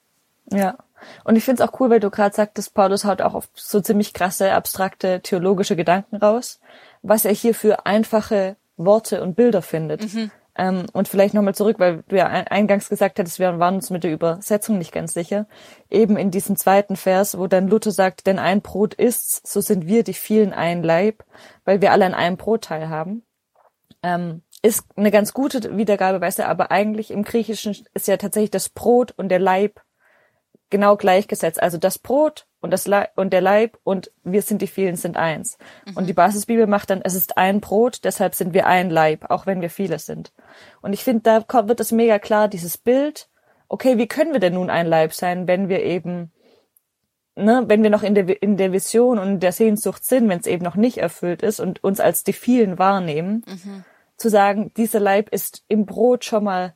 [0.51, 0.79] Ja.
[1.25, 3.81] Und ich finde es auch cool, weil du gerade sagtest, Paulus haut auch auf so
[3.81, 6.61] ziemlich krasse, abstrakte theologische Gedanken raus,
[7.03, 10.13] was er hier für einfache Worte und Bilder findet.
[10.13, 10.31] Mhm.
[10.61, 14.05] Ähm, und vielleicht nochmal zurück, weil du ja eingangs gesagt hattest, wir waren uns mit
[14.05, 15.47] der Übersetzung nicht ganz sicher.
[15.89, 19.87] Eben in diesem zweiten Vers, wo dann Luther sagt, denn ein Brot ist's, so sind
[19.87, 21.25] wir die vielen ein Leib,
[21.65, 23.23] weil wir alle an einem Brot teilhaben.
[24.03, 28.51] Ähm, ist eine ganz gute Wiedergabe, weißt du, aber eigentlich im Griechischen ist ja tatsächlich
[28.51, 29.81] das Brot und der Leib
[30.69, 31.63] genau gleichgesetzt.
[31.63, 35.17] Also das Brot und das Leib und der Leib und wir sind die vielen sind
[35.17, 35.59] eins.
[35.87, 35.97] Mhm.
[35.97, 39.47] Und die Basisbibel macht dann, es ist ein Brot, deshalb sind wir ein Leib, auch
[39.47, 40.33] wenn wir viele sind.
[40.83, 43.29] Und ich finde, da kommt, wird es mega klar, dieses Bild,
[43.69, 46.33] okay, wie können wir denn nun ein Leib sein, wenn wir eben,
[47.35, 50.41] ne, wenn wir noch in der, in der Vision und in der Sehnsucht sind, wenn
[50.41, 53.85] es eben noch nicht erfüllt ist und uns als die vielen wahrnehmen, mhm.
[54.17, 56.75] zu sagen, dieser Leib ist im Brot schon mal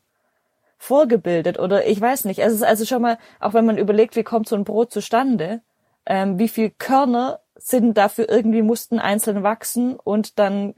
[0.78, 2.40] vorgebildet oder ich weiß nicht.
[2.40, 5.62] Es ist also schon mal, auch wenn man überlegt, wie kommt so ein Brot zustande,
[6.06, 10.74] ähm, wie viel Körner sind dafür irgendwie mussten einzeln wachsen und dann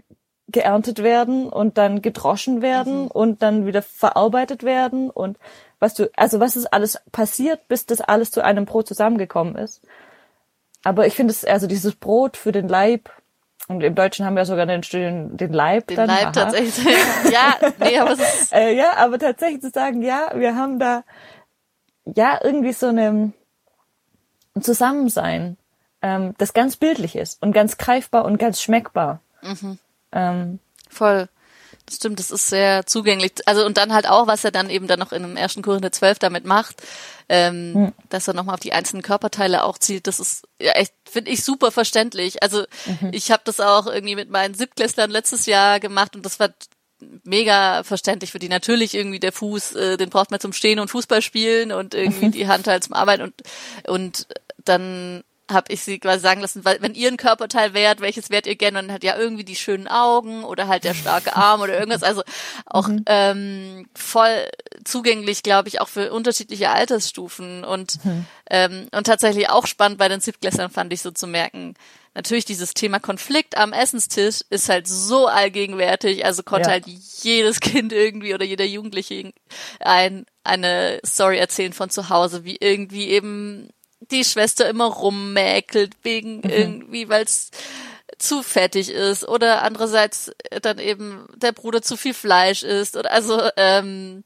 [0.49, 3.09] geerntet werden und dann gedroschen werden mhm.
[3.09, 5.39] und dann wieder verarbeitet werden und
[5.81, 9.83] was du, also was ist alles passiert, bis das alles zu einem Brot zusammengekommen ist.
[10.85, 13.11] Aber ich finde es, also dieses Brot für den Leib,
[13.69, 16.09] und im Deutschen haben wir sogar den, den, den Leib den dann.
[16.09, 16.33] Leib aha.
[16.33, 16.85] tatsächlich.
[17.33, 21.03] ja, nee, aber es ist äh, ja, aber tatsächlich zu sagen, ja, wir haben da
[22.05, 23.33] ja irgendwie so eine
[24.57, 25.57] ein Zusammensein,
[26.03, 29.21] ähm, das ganz bildlich ist und ganz greifbar und ganz schmeckbar.
[29.43, 29.79] Mhm.
[30.13, 31.29] Ähm, Voll.
[31.85, 33.33] Das stimmt, das ist sehr zugänglich.
[33.47, 35.93] Also und dann halt auch, was er dann eben dann noch in dem ersten Korinther
[35.93, 36.83] 12 damit macht,
[37.29, 37.93] ähm, mhm.
[38.09, 40.09] dass er nochmal auf die einzelnen Körperteile auch zielt.
[40.09, 42.43] Das ist ja echt, finde ich, super verständlich.
[42.43, 43.11] Also mhm.
[43.13, 46.49] ich habe das auch irgendwie mit meinen Siebtklässlern letztes Jahr gemacht und das war
[47.23, 48.49] mega verständlich für die.
[48.49, 52.31] Natürlich irgendwie der Fuß, äh, den braucht man zum Stehen und Fußball spielen und irgendwie
[52.31, 53.35] die Hand halt zum Arbeiten und
[53.87, 54.27] und
[54.69, 58.47] dann habe ich sie quasi sagen lassen, weil wenn ihr ein Körperteil wärt, welches wärt
[58.47, 58.81] ihr gerne?
[58.81, 62.03] Und dann hat ja irgendwie die schönen Augen oder halt der starke Arm oder irgendwas.
[62.03, 62.23] Also
[62.67, 63.05] auch mhm.
[63.07, 64.49] ähm, voll
[64.85, 68.27] zugänglich, glaube ich, auch für unterschiedliche Altersstufen und mhm.
[68.51, 71.75] ähm, und tatsächlich auch spannend bei den Siebtklässlern fand ich so zu merken.
[72.15, 76.73] Natürlich dieses Thema Konflikt am Essenstisch ist halt so allgegenwärtig, also konnte ja.
[76.73, 79.33] halt jedes Kind irgendwie oder jeder Jugendliche
[79.81, 83.69] ein, eine Story erzählen von zu Hause, wie irgendwie eben
[84.11, 86.51] die Schwester immer rummäkelt wegen mhm.
[86.51, 87.51] irgendwie, weil es
[88.19, 90.31] zu fettig ist oder andererseits
[90.63, 94.25] dann eben der Bruder zu viel Fleisch isst oder also ähm,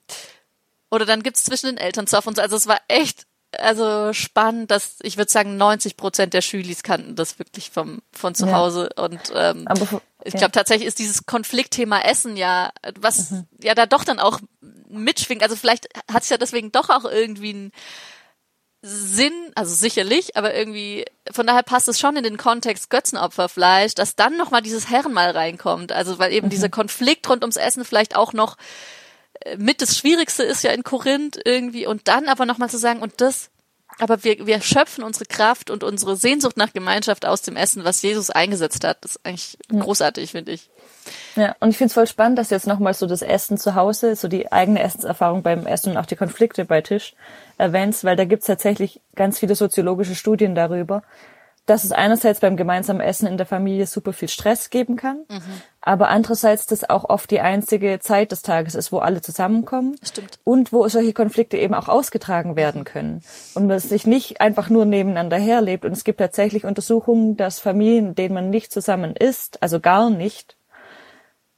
[0.90, 2.42] oder dann gibt's zwischen den Eltern Zoff und so.
[2.42, 3.26] Also es war echt
[3.58, 8.34] also spannend, dass ich würde sagen 90 Prozent der Schülis kannten das wirklich vom von
[8.36, 9.04] zu Hause ja.
[9.04, 13.48] und ähm, Aber, ich glaube tatsächlich ist dieses Konfliktthema Essen ja was mhm.
[13.60, 14.38] ja da doch dann auch
[14.88, 15.42] mitschwingt.
[15.42, 17.72] Also vielleicht hat es ja deswegen doch auch irgendwie ein
[18.82, 24.16] Sinn, also sicherlich, aber irgendwie, von daher passt es schon in den Kontext Götzenopferfleisch, dass
[24.16, 25.92] dann nochmal dieses Herrenmal reinkommt.
[25.92, 26.50] Also weil eben mhm.
[26.50, 28.56] dieser Konflikt rund ums Essen vielleicht auch noch
[29.40, 33.02] äh, mit das Schwierigste ist ja in Korinth irgendwie und dann aber nochmal zu sagen,
[33.02, 33.50] und das,
[33.98, 38.00] aber wir, wir schöpfen unsere Kraft und unsere Sehnsucht nach Gemeinschaft aus dem Essen, was
[38.00, 39.04] Jesus eingesetzt hat.
[39.04, 39.80] Das ist eigentlich mhm.
[39.80, 40.70] großartig, finde ich.
[41.36, 44.16] Ja, und ich finde es voll spannend, dass jetzt nochmal so das Essen zu Hause,
[44.16, 47.14] so die eigene Essenserfahrung beim Essen und auch die Konflikte bei Tisch
[47.58, 51.02] erwähnst, weil da gibt's tatsächlich ganz viele soziologische Studien darüber,
[51.66, 55.40] dass es einerseits beim gemeinsamen Essen in der Familie super viel Stress geben kann, mhm.
[55.80, 60.40] aber andererseits das auch oft die einzige Zeit des Tages ist, wo alle zusammenkommen Stimmt.
[60.42, 63.22] und wo solche Konflikte eben auch ausgetragen werden können
[63.54, 65.84] und man sich nicht einfach nur nebeneinander herlebt.
[65.84, 70.10] Und es gibt tatsächlich Untersuchungen, dass Familien, in denen man nicht zusammen isst, also gar
[70.10, 70.56] nicht,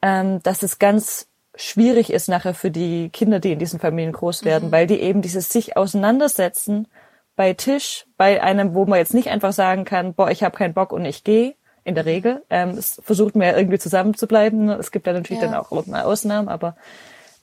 [0.03, 4.45] ähm, dass es ganz schwierig ist nachher für die Kinder, die in diesen Familien groß
[4.45, 4.73] werden, mhm.
[4.73, 6.89] weil die eben dieses sich auseinandersetzen
[7.37, 10.75] bei Tisch, bei einem, wo man jetzt nicht einfach sagen kann, boah, ich habe keinen
[10.75, 11.55] Bock und ich gehe.
[11.85, 12.45] In der Regel.
[12.49, 14.69] Ähm, es versucht man ja irgendwie zusammen zu bleiben.
[14.69, 15.49] Es gibt ja natürlich ja.
[15.49, 16.77] dann auch mal Ausnahmen, aber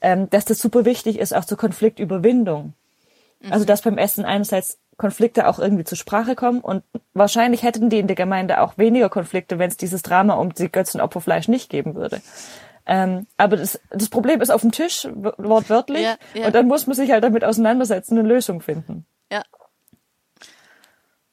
[0.00, 2.72] ähm, dass das super wichtig ist, auch zur Konfliktüberwindung.
[3.40, 3.52] Mhm.
[3.52, 7.98] Also dass beim Essen einerseits Konflikte auch irgendwie zur Sprache kommen und wahrscheinlich hätten die
[7.98, 11.94] in der Gemeinde auch weniger Konflikte, wenn es dieses Drama um die Götzenopferfleisch nicht geben
[11.94, 12.20] würde.
[12.86, 16.46] Ähm, aber das, das Problem ist auf dem Tisch, wortwörtlich, ja, ja.
[16.46, 19.06] und dann muss man sich halt damit auseinandersetzen, eine Lösung finden.
[19.32, 19.42] Ja.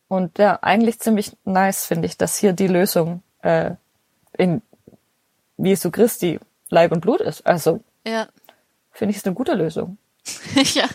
[0.07, 3.71] Und ja, eigentlich ziemlich nice finde ich, dass hier die Lösung äh,
[4.37, 4.61] in
[5.57, 6.39] Jesu Christi
[6.69, 7.45] Leib und Blut ist.
[7.45, 8.27] Also ja.
[8.91, 9.97] finde ich es eine gute Lösung.
[10.73, 10.87] ja.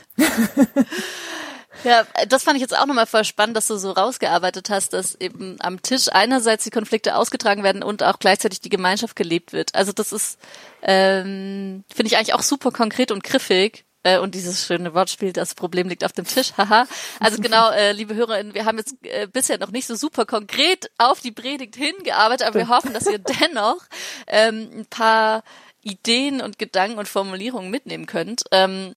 [1.84, 5.14] Ja, das fand ich jetzt auch nochmal voll spannend, dass du so rausgearbeitet hast, dass
[5.16, 9.74] eben am Tisch einerseits die Konflikte ausgetragen werden und auch gleichzeitig die Gemeinschaft gelebt wird.
[9.74, 10.38] Also das ist,
[10.82, 15.54] ähm, finde ich eigentlich auch super konkret und griffig, Äh, und dieses schöne Wortspiel, das
[15.54, 16.86] Problem liegt auf dem Tisch, haha.
[17.20, 20.90] Also genau, äh, liebe HörerInnen, wir haben jetzt äh, bisher noch nicht so super konkret
[20.98, 23.78] auf die Predigt hingearbeitet, aber wir hoffen, dass ihr dennoch
[24.26, 25.44] ähm, ein paar
[25.82, 28.42] Ideen und Gedanken und Formulierungen mitnehmen könnt.
[28.50, 28.94] Ähm,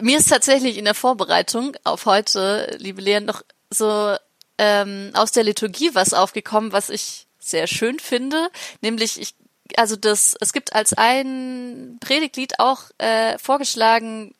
[0.00, 4.16] mir ist tatsächlich in der Vorbereitung auf heute, liebe Leon, noch so
[4.58, 9.34] ähm, aus der Liturgie was aufgekommen, was ich sehr schön finde, nämlich ich
[9.76, 14.34] also das, es gibt als ein Predigtlied auch äh, vorgeschlagen,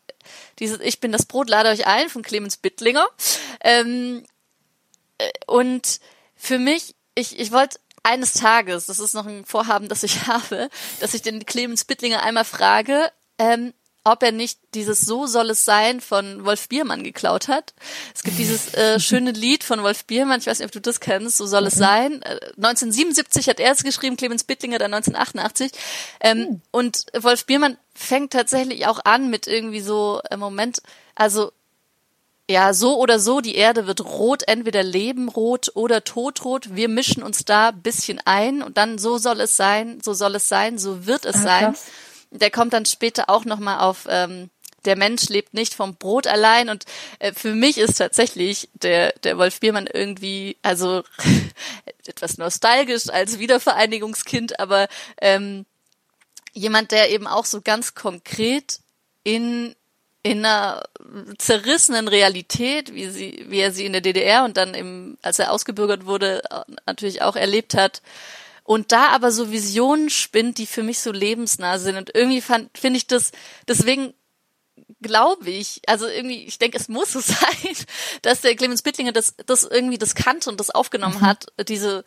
[0.59, 3.07] dieses Ich bin das Brot, lade euch ein von Clemens Bittlinger.
[3.61, 4.25] Ähm,
[5.18, 6.01] äh, und
[6.35, 10.71] für mich, ich, ich wollte eines Tages, das ist noch ein Vorhaben, das ich habe,
[11.01, 13.75] dass ich den Clemens Bittlinger einmal frage, ähm,
[14.12, 17.75] ob er nicht dieses So soll es sein von Wolf Biermann geklaut hat.
[18.14, 21.01] Es gibt dieses äh, schöne Lied von Wolf Biermann, ich weiß nicht, ob du das
[21.01, 22.23] kennst, So soll es sein.
[22.23, 25.73] Äh, 1977 hat er es geschrieben, Clemens Bittlinger dann 1988.
[26.21, 26.62] Ähm, mhm.
[26.71, 30.81] Und Wolf Biermann fängt tatsächlich auch an mit irgendwie so, äh, Moment,
[31.14, 31.53] also
[32.51, 36.75] ja, so oder so, die Erde wird rot, entweder Leben rot oder Todrot.
[36.75, 40.49] Wir mischen uns da bisschen ein und dann so soll es sein, so soll es
[40.49, 41.64] sein, so wird es ah, sein.
[41.75, 41.85] Krass
[42.30, 44.50] der kommt dann später auch nochmal auf, ähm,
[44.84, 46.68] der Mensch lebt nicht vom Brot allein.
[46.68, 46.84] Und
[47.18, 51.02] äh, für mich ist tatsächlich der, der Wolf Biermann irgendwie, also
[52.06, 54.88] etwas nostalgisch als Wiedervereinigungskind, aber
[55.20, 55.66] ähm,
[56.52, 58.80] jemand, der eben auch so ganz konkret
[59.24, 59.74] in
[60.22, 60.82] in einer
[61.38, 65.52] zerrissenen Realität, wie sie, wie er sie in der DDR und dann im, als er
[65.52, 66.42] ausgebürgert wurde,
[66.86, 68.02] natürlich auch erlebt hat,
[68.68, 71.96] und da aber so Visionen spinnt, die für mich so lebensnah sind.
[71.96, 73.33] Und irgendwie finde ich das,
[73.66, 74.12] deswegen
[75.00, 77.76] glaube ich, also irgendwie, ich denke, es muss so sein,
[78.20, 81.26] dass der Clemens Bittlinger das, das irgendwie das kannte und das aufgenommen mhm.
[81.26, 82.04] hat, diese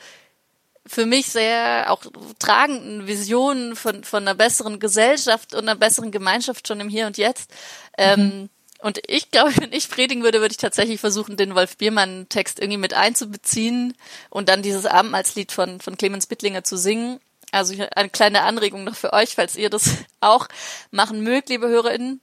[0.85, 2.03] für mich sehr auch
[2.37, 7.17] tragenden Visionen von, von einer besseren Gesellschaft und einer besseren Gemeinschaft schon im Hier und
[7.17, 7.49] Jetzt.
[7.49, 7.95] Mhm.
[7.97, 8.49] Ähm,
[8.81, 12.77] und ich glaube, wenn ich predigen würde, würde ich tatsächlich versuchen, den Wolf Biermann-Text irgendwie
[12.77, 13.95] mit einzubeziehen
[14.29, 17.19] und dann dieses Abendmahlslied von, von Clemens Bittlinger zu singen.
[17.51, 19.89] Also eine kleine Anregung noch für euch, falls ihr das
[20.19, 20.47] auch
[20.89, 22.21] machen mögt, liebe HörerInnen.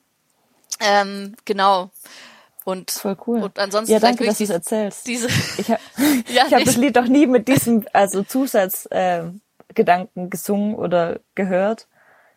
[0.80, 1.90] Ähm, genau.
[2.64, 3.42] Und, Voll cool.
[3.42, 5.06] Und ansonsten ja, danke, dass du es erzählst.
[5.06, 5.80] Diese, ich habe
[6.28, 11.20] ja, ich hab das Lied doch nie mit diesem also Zusatzgedanken äh, Gedanken gesungen oder
[11.34, 11.88] gehört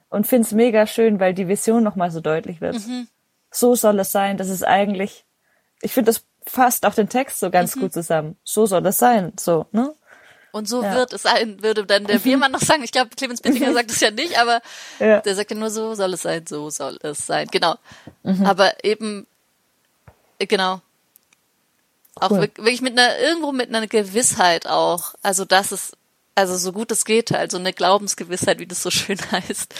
[0.10, 2.76] und find's mega schön, weil die Vision nochmal so deutlich wird.
[2.76, 3.08] Mhm
[3.52, 4.38] so soll es sein.
[4.38, 5.26] Das ist eigentlich,
[5.82, 7.82] ich finde, das fasst auch den Text so ganz mhm.
[7.82, 8.38] gut zusammen.
[8.44, 9.94] So soll es sein, so, ne?
[10.54, 10.94] Und so ja.
[10.96, 12.84] wird es sein, würde dann der Biermann noch sagen.
[12.84, 14.62] Ich glaube, Clemens Bittinger sagt es ja nicht, aber
[15.00, 15.22] ja.
[15.22, 17.48] der sagt ja nur so soll es sein, so soll es sein.
[17.52, 17.76] Genau.
[18.24, 18.46] Mhm.
[18.46, 19.28] Aber eben,
[20.40, 20.82] genau.
[22.16, 22.42] Auch cool.
[22.42, 25.14] wirklich mit einer, irgendwo mit einer Gewissheit auch.
[25.22, 25.94] Also, dass es
[26.36, 29.74] also so gut es geht, also eine Glaubensgewissheit, wie das so schön heißt.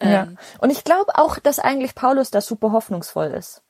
[0.00, 0.24] Ja.
[0.24, 3.62] Ähm, und ich glaube auch, dass eigentlich Paulus da super hoffnungsvoll ist.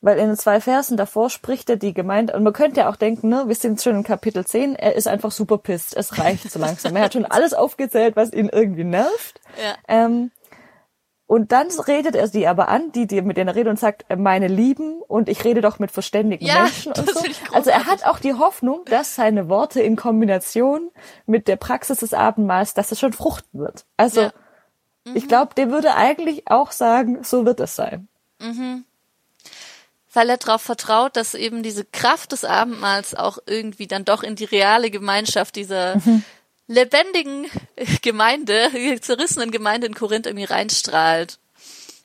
[0.00, 2.94] Weil in den zwei Versen davor spricht er die Gemeinde, und man könnte ja auch
[2.94, 6.48] denken, ne, wir sind schon in Kapitel 10, er ist einfach super pisst, es reicht
[6.52, 6.94] so langsam.
[6.94, 9.40] er hat schon alles aufgezählt, was ihn irgendwie nervt.
[9.60, 9.74] Ja.
[9.88, 10.30] Ähm,
[11.28, 14.06] und dann redet er sie aber an, die, die mit denen er redet und sagt,
[14.16, 17.20] meine Lieben, und ich rede doch mit verständigen ja, Menschen und so.
[17.52, 20.90] Also er hat auch die Hoffnung, dass seine Worte in Kombination
[21.26, 23.84] mit der Praxis des Abendmahls, dass es schon fruchten wird.
[23.98, 24.32] Also ja.
[25.04, 25.16] mhm.
[25.16, 28.08] ich glaube, der würde eigentlich auch sagen, so wird es sein.
[28.40, 28.86] Mhm.
[30.14, 34.34] Weil er darauf vertraut, dass eben diese Kraft des Abendmahls auch irgendwie dann doch in
[34.34, 36.24] die reale Gemeinschaft dieser mhm
[36.68, 37.46] lebendigen
[38.02, 41.38] Gemeinde, zerrissenen Gemeinde in Korinth irgendwie reinstrahlt.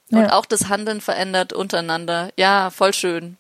[0.10, 0.34] Und ja.
[0.34, 2.30] auch das Handeln verändert untereinander.
[2.38, 3.38] Ja, voll schön.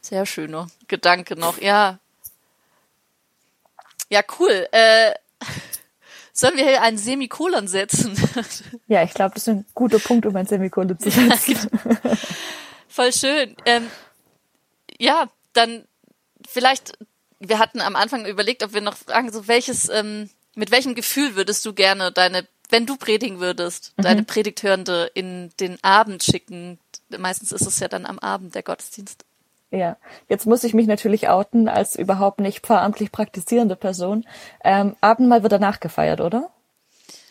[0.00, 1.98] Sehr schöner Gedanke noch, ja.
[4.08, 4.68] Ja, cool.
[4.72, 5.14] Äh,
[6.32, 8.14] sollen wir hier einen Semikolon setzen?
[8.86, 11.70] Ja, ich glaube, das ist ein guter Punkt, um ein Semikolon zu setzen.
[11.84, 12.16] Ja,
[12.88, 13.56] voll schön.
[13.64, 13.90] Ähm,
[14.98, 15.86] ja, dann
[16.46, 16.92] vielleicht
[17.48, 21.34] wir hatten am Anfang überlegt, ob wir noch fragen, so welches, ähm, mit welchem Gefühl
[21.34, 24.02] würdest du gerne deine, wenn du predigen würdest, mhm.
[24.02, 26.78] deine Predigthörende in den Abend schicken?
[27.08, 29.24] Meistens ist es ja dann am Abend der Gottesdienst.
[29.70, 29.96] Ja,
[30.28, 34.26] jetzt muss ich mich natürlich outen als überhaupt nicht pfarramtlich praktizierende Person.
[34.62, 36.50] Ähm, Abendmahl wird danach gefeiert, oder?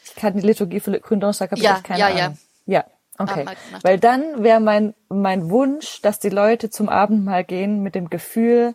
[0.03, 2.37] Ich kann die Liturgie für Gründonnerstag habe ja, ich keine ja, Ahnung.
[2.65, 2.85] Ja, ja.
[3.17, 3.45] Okay,
[3.83, 8.73] weil dann wäre mein mein Wunsch, dass die Leute zum Abendmahl gehen mit dem Gefühl,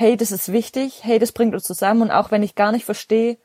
[0.00, 2.86] hey, das ist wichtig, hey, das bringt uns zusammen und auch wenn ich gar nicht
[2.86, 3.36] verstehe,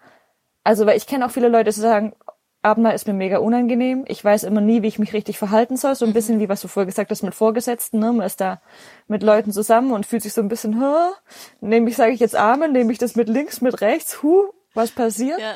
[0.64, 2.14] also weil ich kenne auch viele Leute, die sagen,
[2.62, 4.06] Abendmahl ist mir mega unangenehm.
[4.08, 5.94] Ich weiß immer nie, wie ich mich richtig verhalten soll.
[5.96, 6.14] So ein mhm.
[6.14, 8.00] bisschen wie was du vorher gesagt hast mit Vorgesetzten.
[8.00, 8.12] Ne?
[8.14, 8.62] Man ist da
[9.08, 11.12] mit Leuten zusammen und fühlt sich so ein bisschen, Hä?
[11.60, 14.92] nehme ich, sage ich jetzt Amen, nehme ich das mit links, mit rechts, hu, was
[14.92, 15.40] passiert?
[15.40, 15.56] Ja.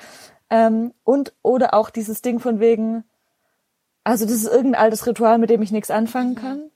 [0.52, 3.06] Ähm, und oder auch dieses Ding von wegen,
[4.04, 6.70] Also das ist irgendein altes Ritual, mit dem ich nichts anfangen kann.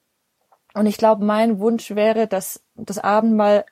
[0.74, 3.66] Und ich glaube, mein Wunsch wäre, dass das Abendmahl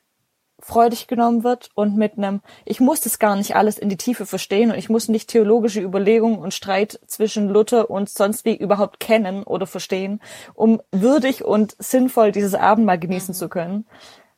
[0.61, 4.25] freudig genommen wird und mit einem, ich muss das gar nicht alles in die Tiefe
[4.25, 8.99] verstehen und ich muss nicht theologische Überlegungen und Streit zwischen Luther und sonst wie überhaupt
[8.99, 10.21] kennen oder verstehen,
[10.53, 13.37] um würdig und sinnvoll dieses Abendmahl genießen mhm.
[13.37, 13.85] zu können,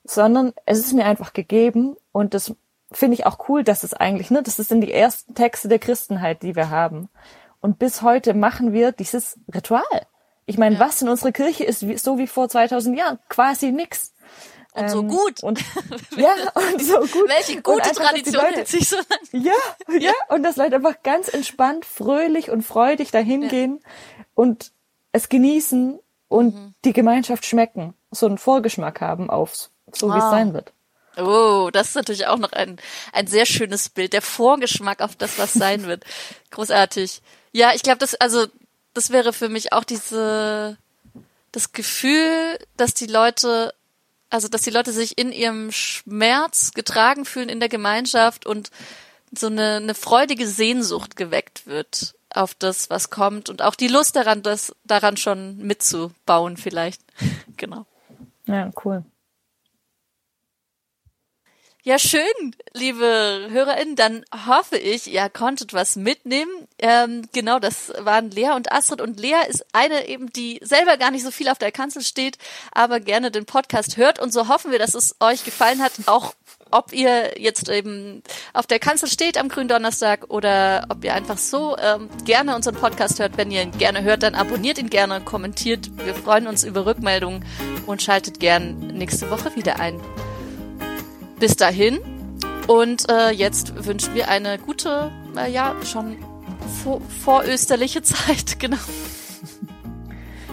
[0.03, 2.55] sondern es ist mir einfach gegeben und das
[2.91, 6.43] finde ich auch cool, dass es eigentlich, ne, das sind die ersten Texte der Christenheit,
[6.43, 7.09] die wir haben.
[7.59, 9.83] Und bis heute machen wir dieses Ritual.
[10.45, 10.81] Ich meine, ja.
[10.81, 13.19] was in unserer Kirche ist so wie vor 2000 Jahren?
[13.29, 14.13] Quasi nix.
[14.73, 15.43] Und so ähm, gut.
[15.43, 15.59] Und,
[16.17, 17.29] ja, und so gut.
[17.29, 19.43] Welche gute einfach, Tradition Leute, sich so lang.
[19.43, 19.51] Ja,
[19.87, 24.25] ja, ja, und dass Leute einfach ganz entspannt, fröhlich und freudig dahin gehen ja.
[24.35, 24.71] und
[25.11, 26.73] es genießen und mhm.
[26.85, 30.15] die Gemeinschaft schmecken, so einen Vorgeschmack haben aufs, so wow.
[30.15, 30.73] wie es sein wird.
[31.17, 32.77] Oh, das ist natürlich auch noch ein,
[33.11, 36.03] ein sehr schönes Bild, der Vorgeschmack auf das, was sein wird.
[36.49, 37.21] Großartig.
[37.51, 38.47] Ja, ich glaube, das, also,
[38.95, 40.77] das wäre für mich auch diese,
[41.51, 43.75] das Gefühl, dass die Leute
[44.33, 48.71] also, dass die Leute sich in ihrem Schmerz getragen fühlen in der Gemeinschaft und
[49.31, 54.15] so eine, eine freudige Sehnsucht geweckt wird auf das, was kommt und auch die Lust
[54.15, 57.03] daran, das daran schon mitzubauen vielleicht.
[57.57, 57.85] genau.
[58.47, 59.05] Ja, cool.
[61.85, 63.97] Ja, schön, liebe HörerInnen.
[63.97, 66.49] Dann hoffe ich, ihr konntet was mitnehmen.
[66.79, 69.01] Ähm, genau, das waren Lea und Astrid.
[69.01, 72.37] Und Lea ist eine eben, die selber gar nicht so viel auf der Kanzel steht,
[72.71, 74.17] aber gerne den Podcast hört.
[74.19, 76.35] Und so hoffen wir, dass es euch gefallen hat, auch
[76.71, 81.75] ob ihr jetzt eben auf der Kanzel steht am Gründonnerstag oder ob ihr einfach so
[81.77, 83.35] ähm, gerne unseren Podcast hört.
[83.35, 85.91] Wenn ihr ihn gerne hört, dann abonniert ihn gerne, kommentiert.
[86.05, 87.43] Wir freuen uns über Rückmeldungen
[87.87, 89.99] und schaltet gern nächste Woche wieder ein
[91.39, 91.99] bis dahin.
[92.67, 96.17] Und äh, jetzt wünschen wir eine gute, äh, ja, schon
[96.83, 98.77] vor, vorösterliche Zeit, genau.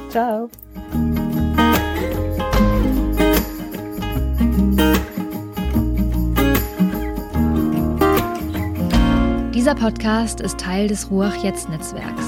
[0.09, 0.51] Ciao.
[9.55, 12.25] Dieser Podcast ist Teil des Ruach Jetzt Netzwerks.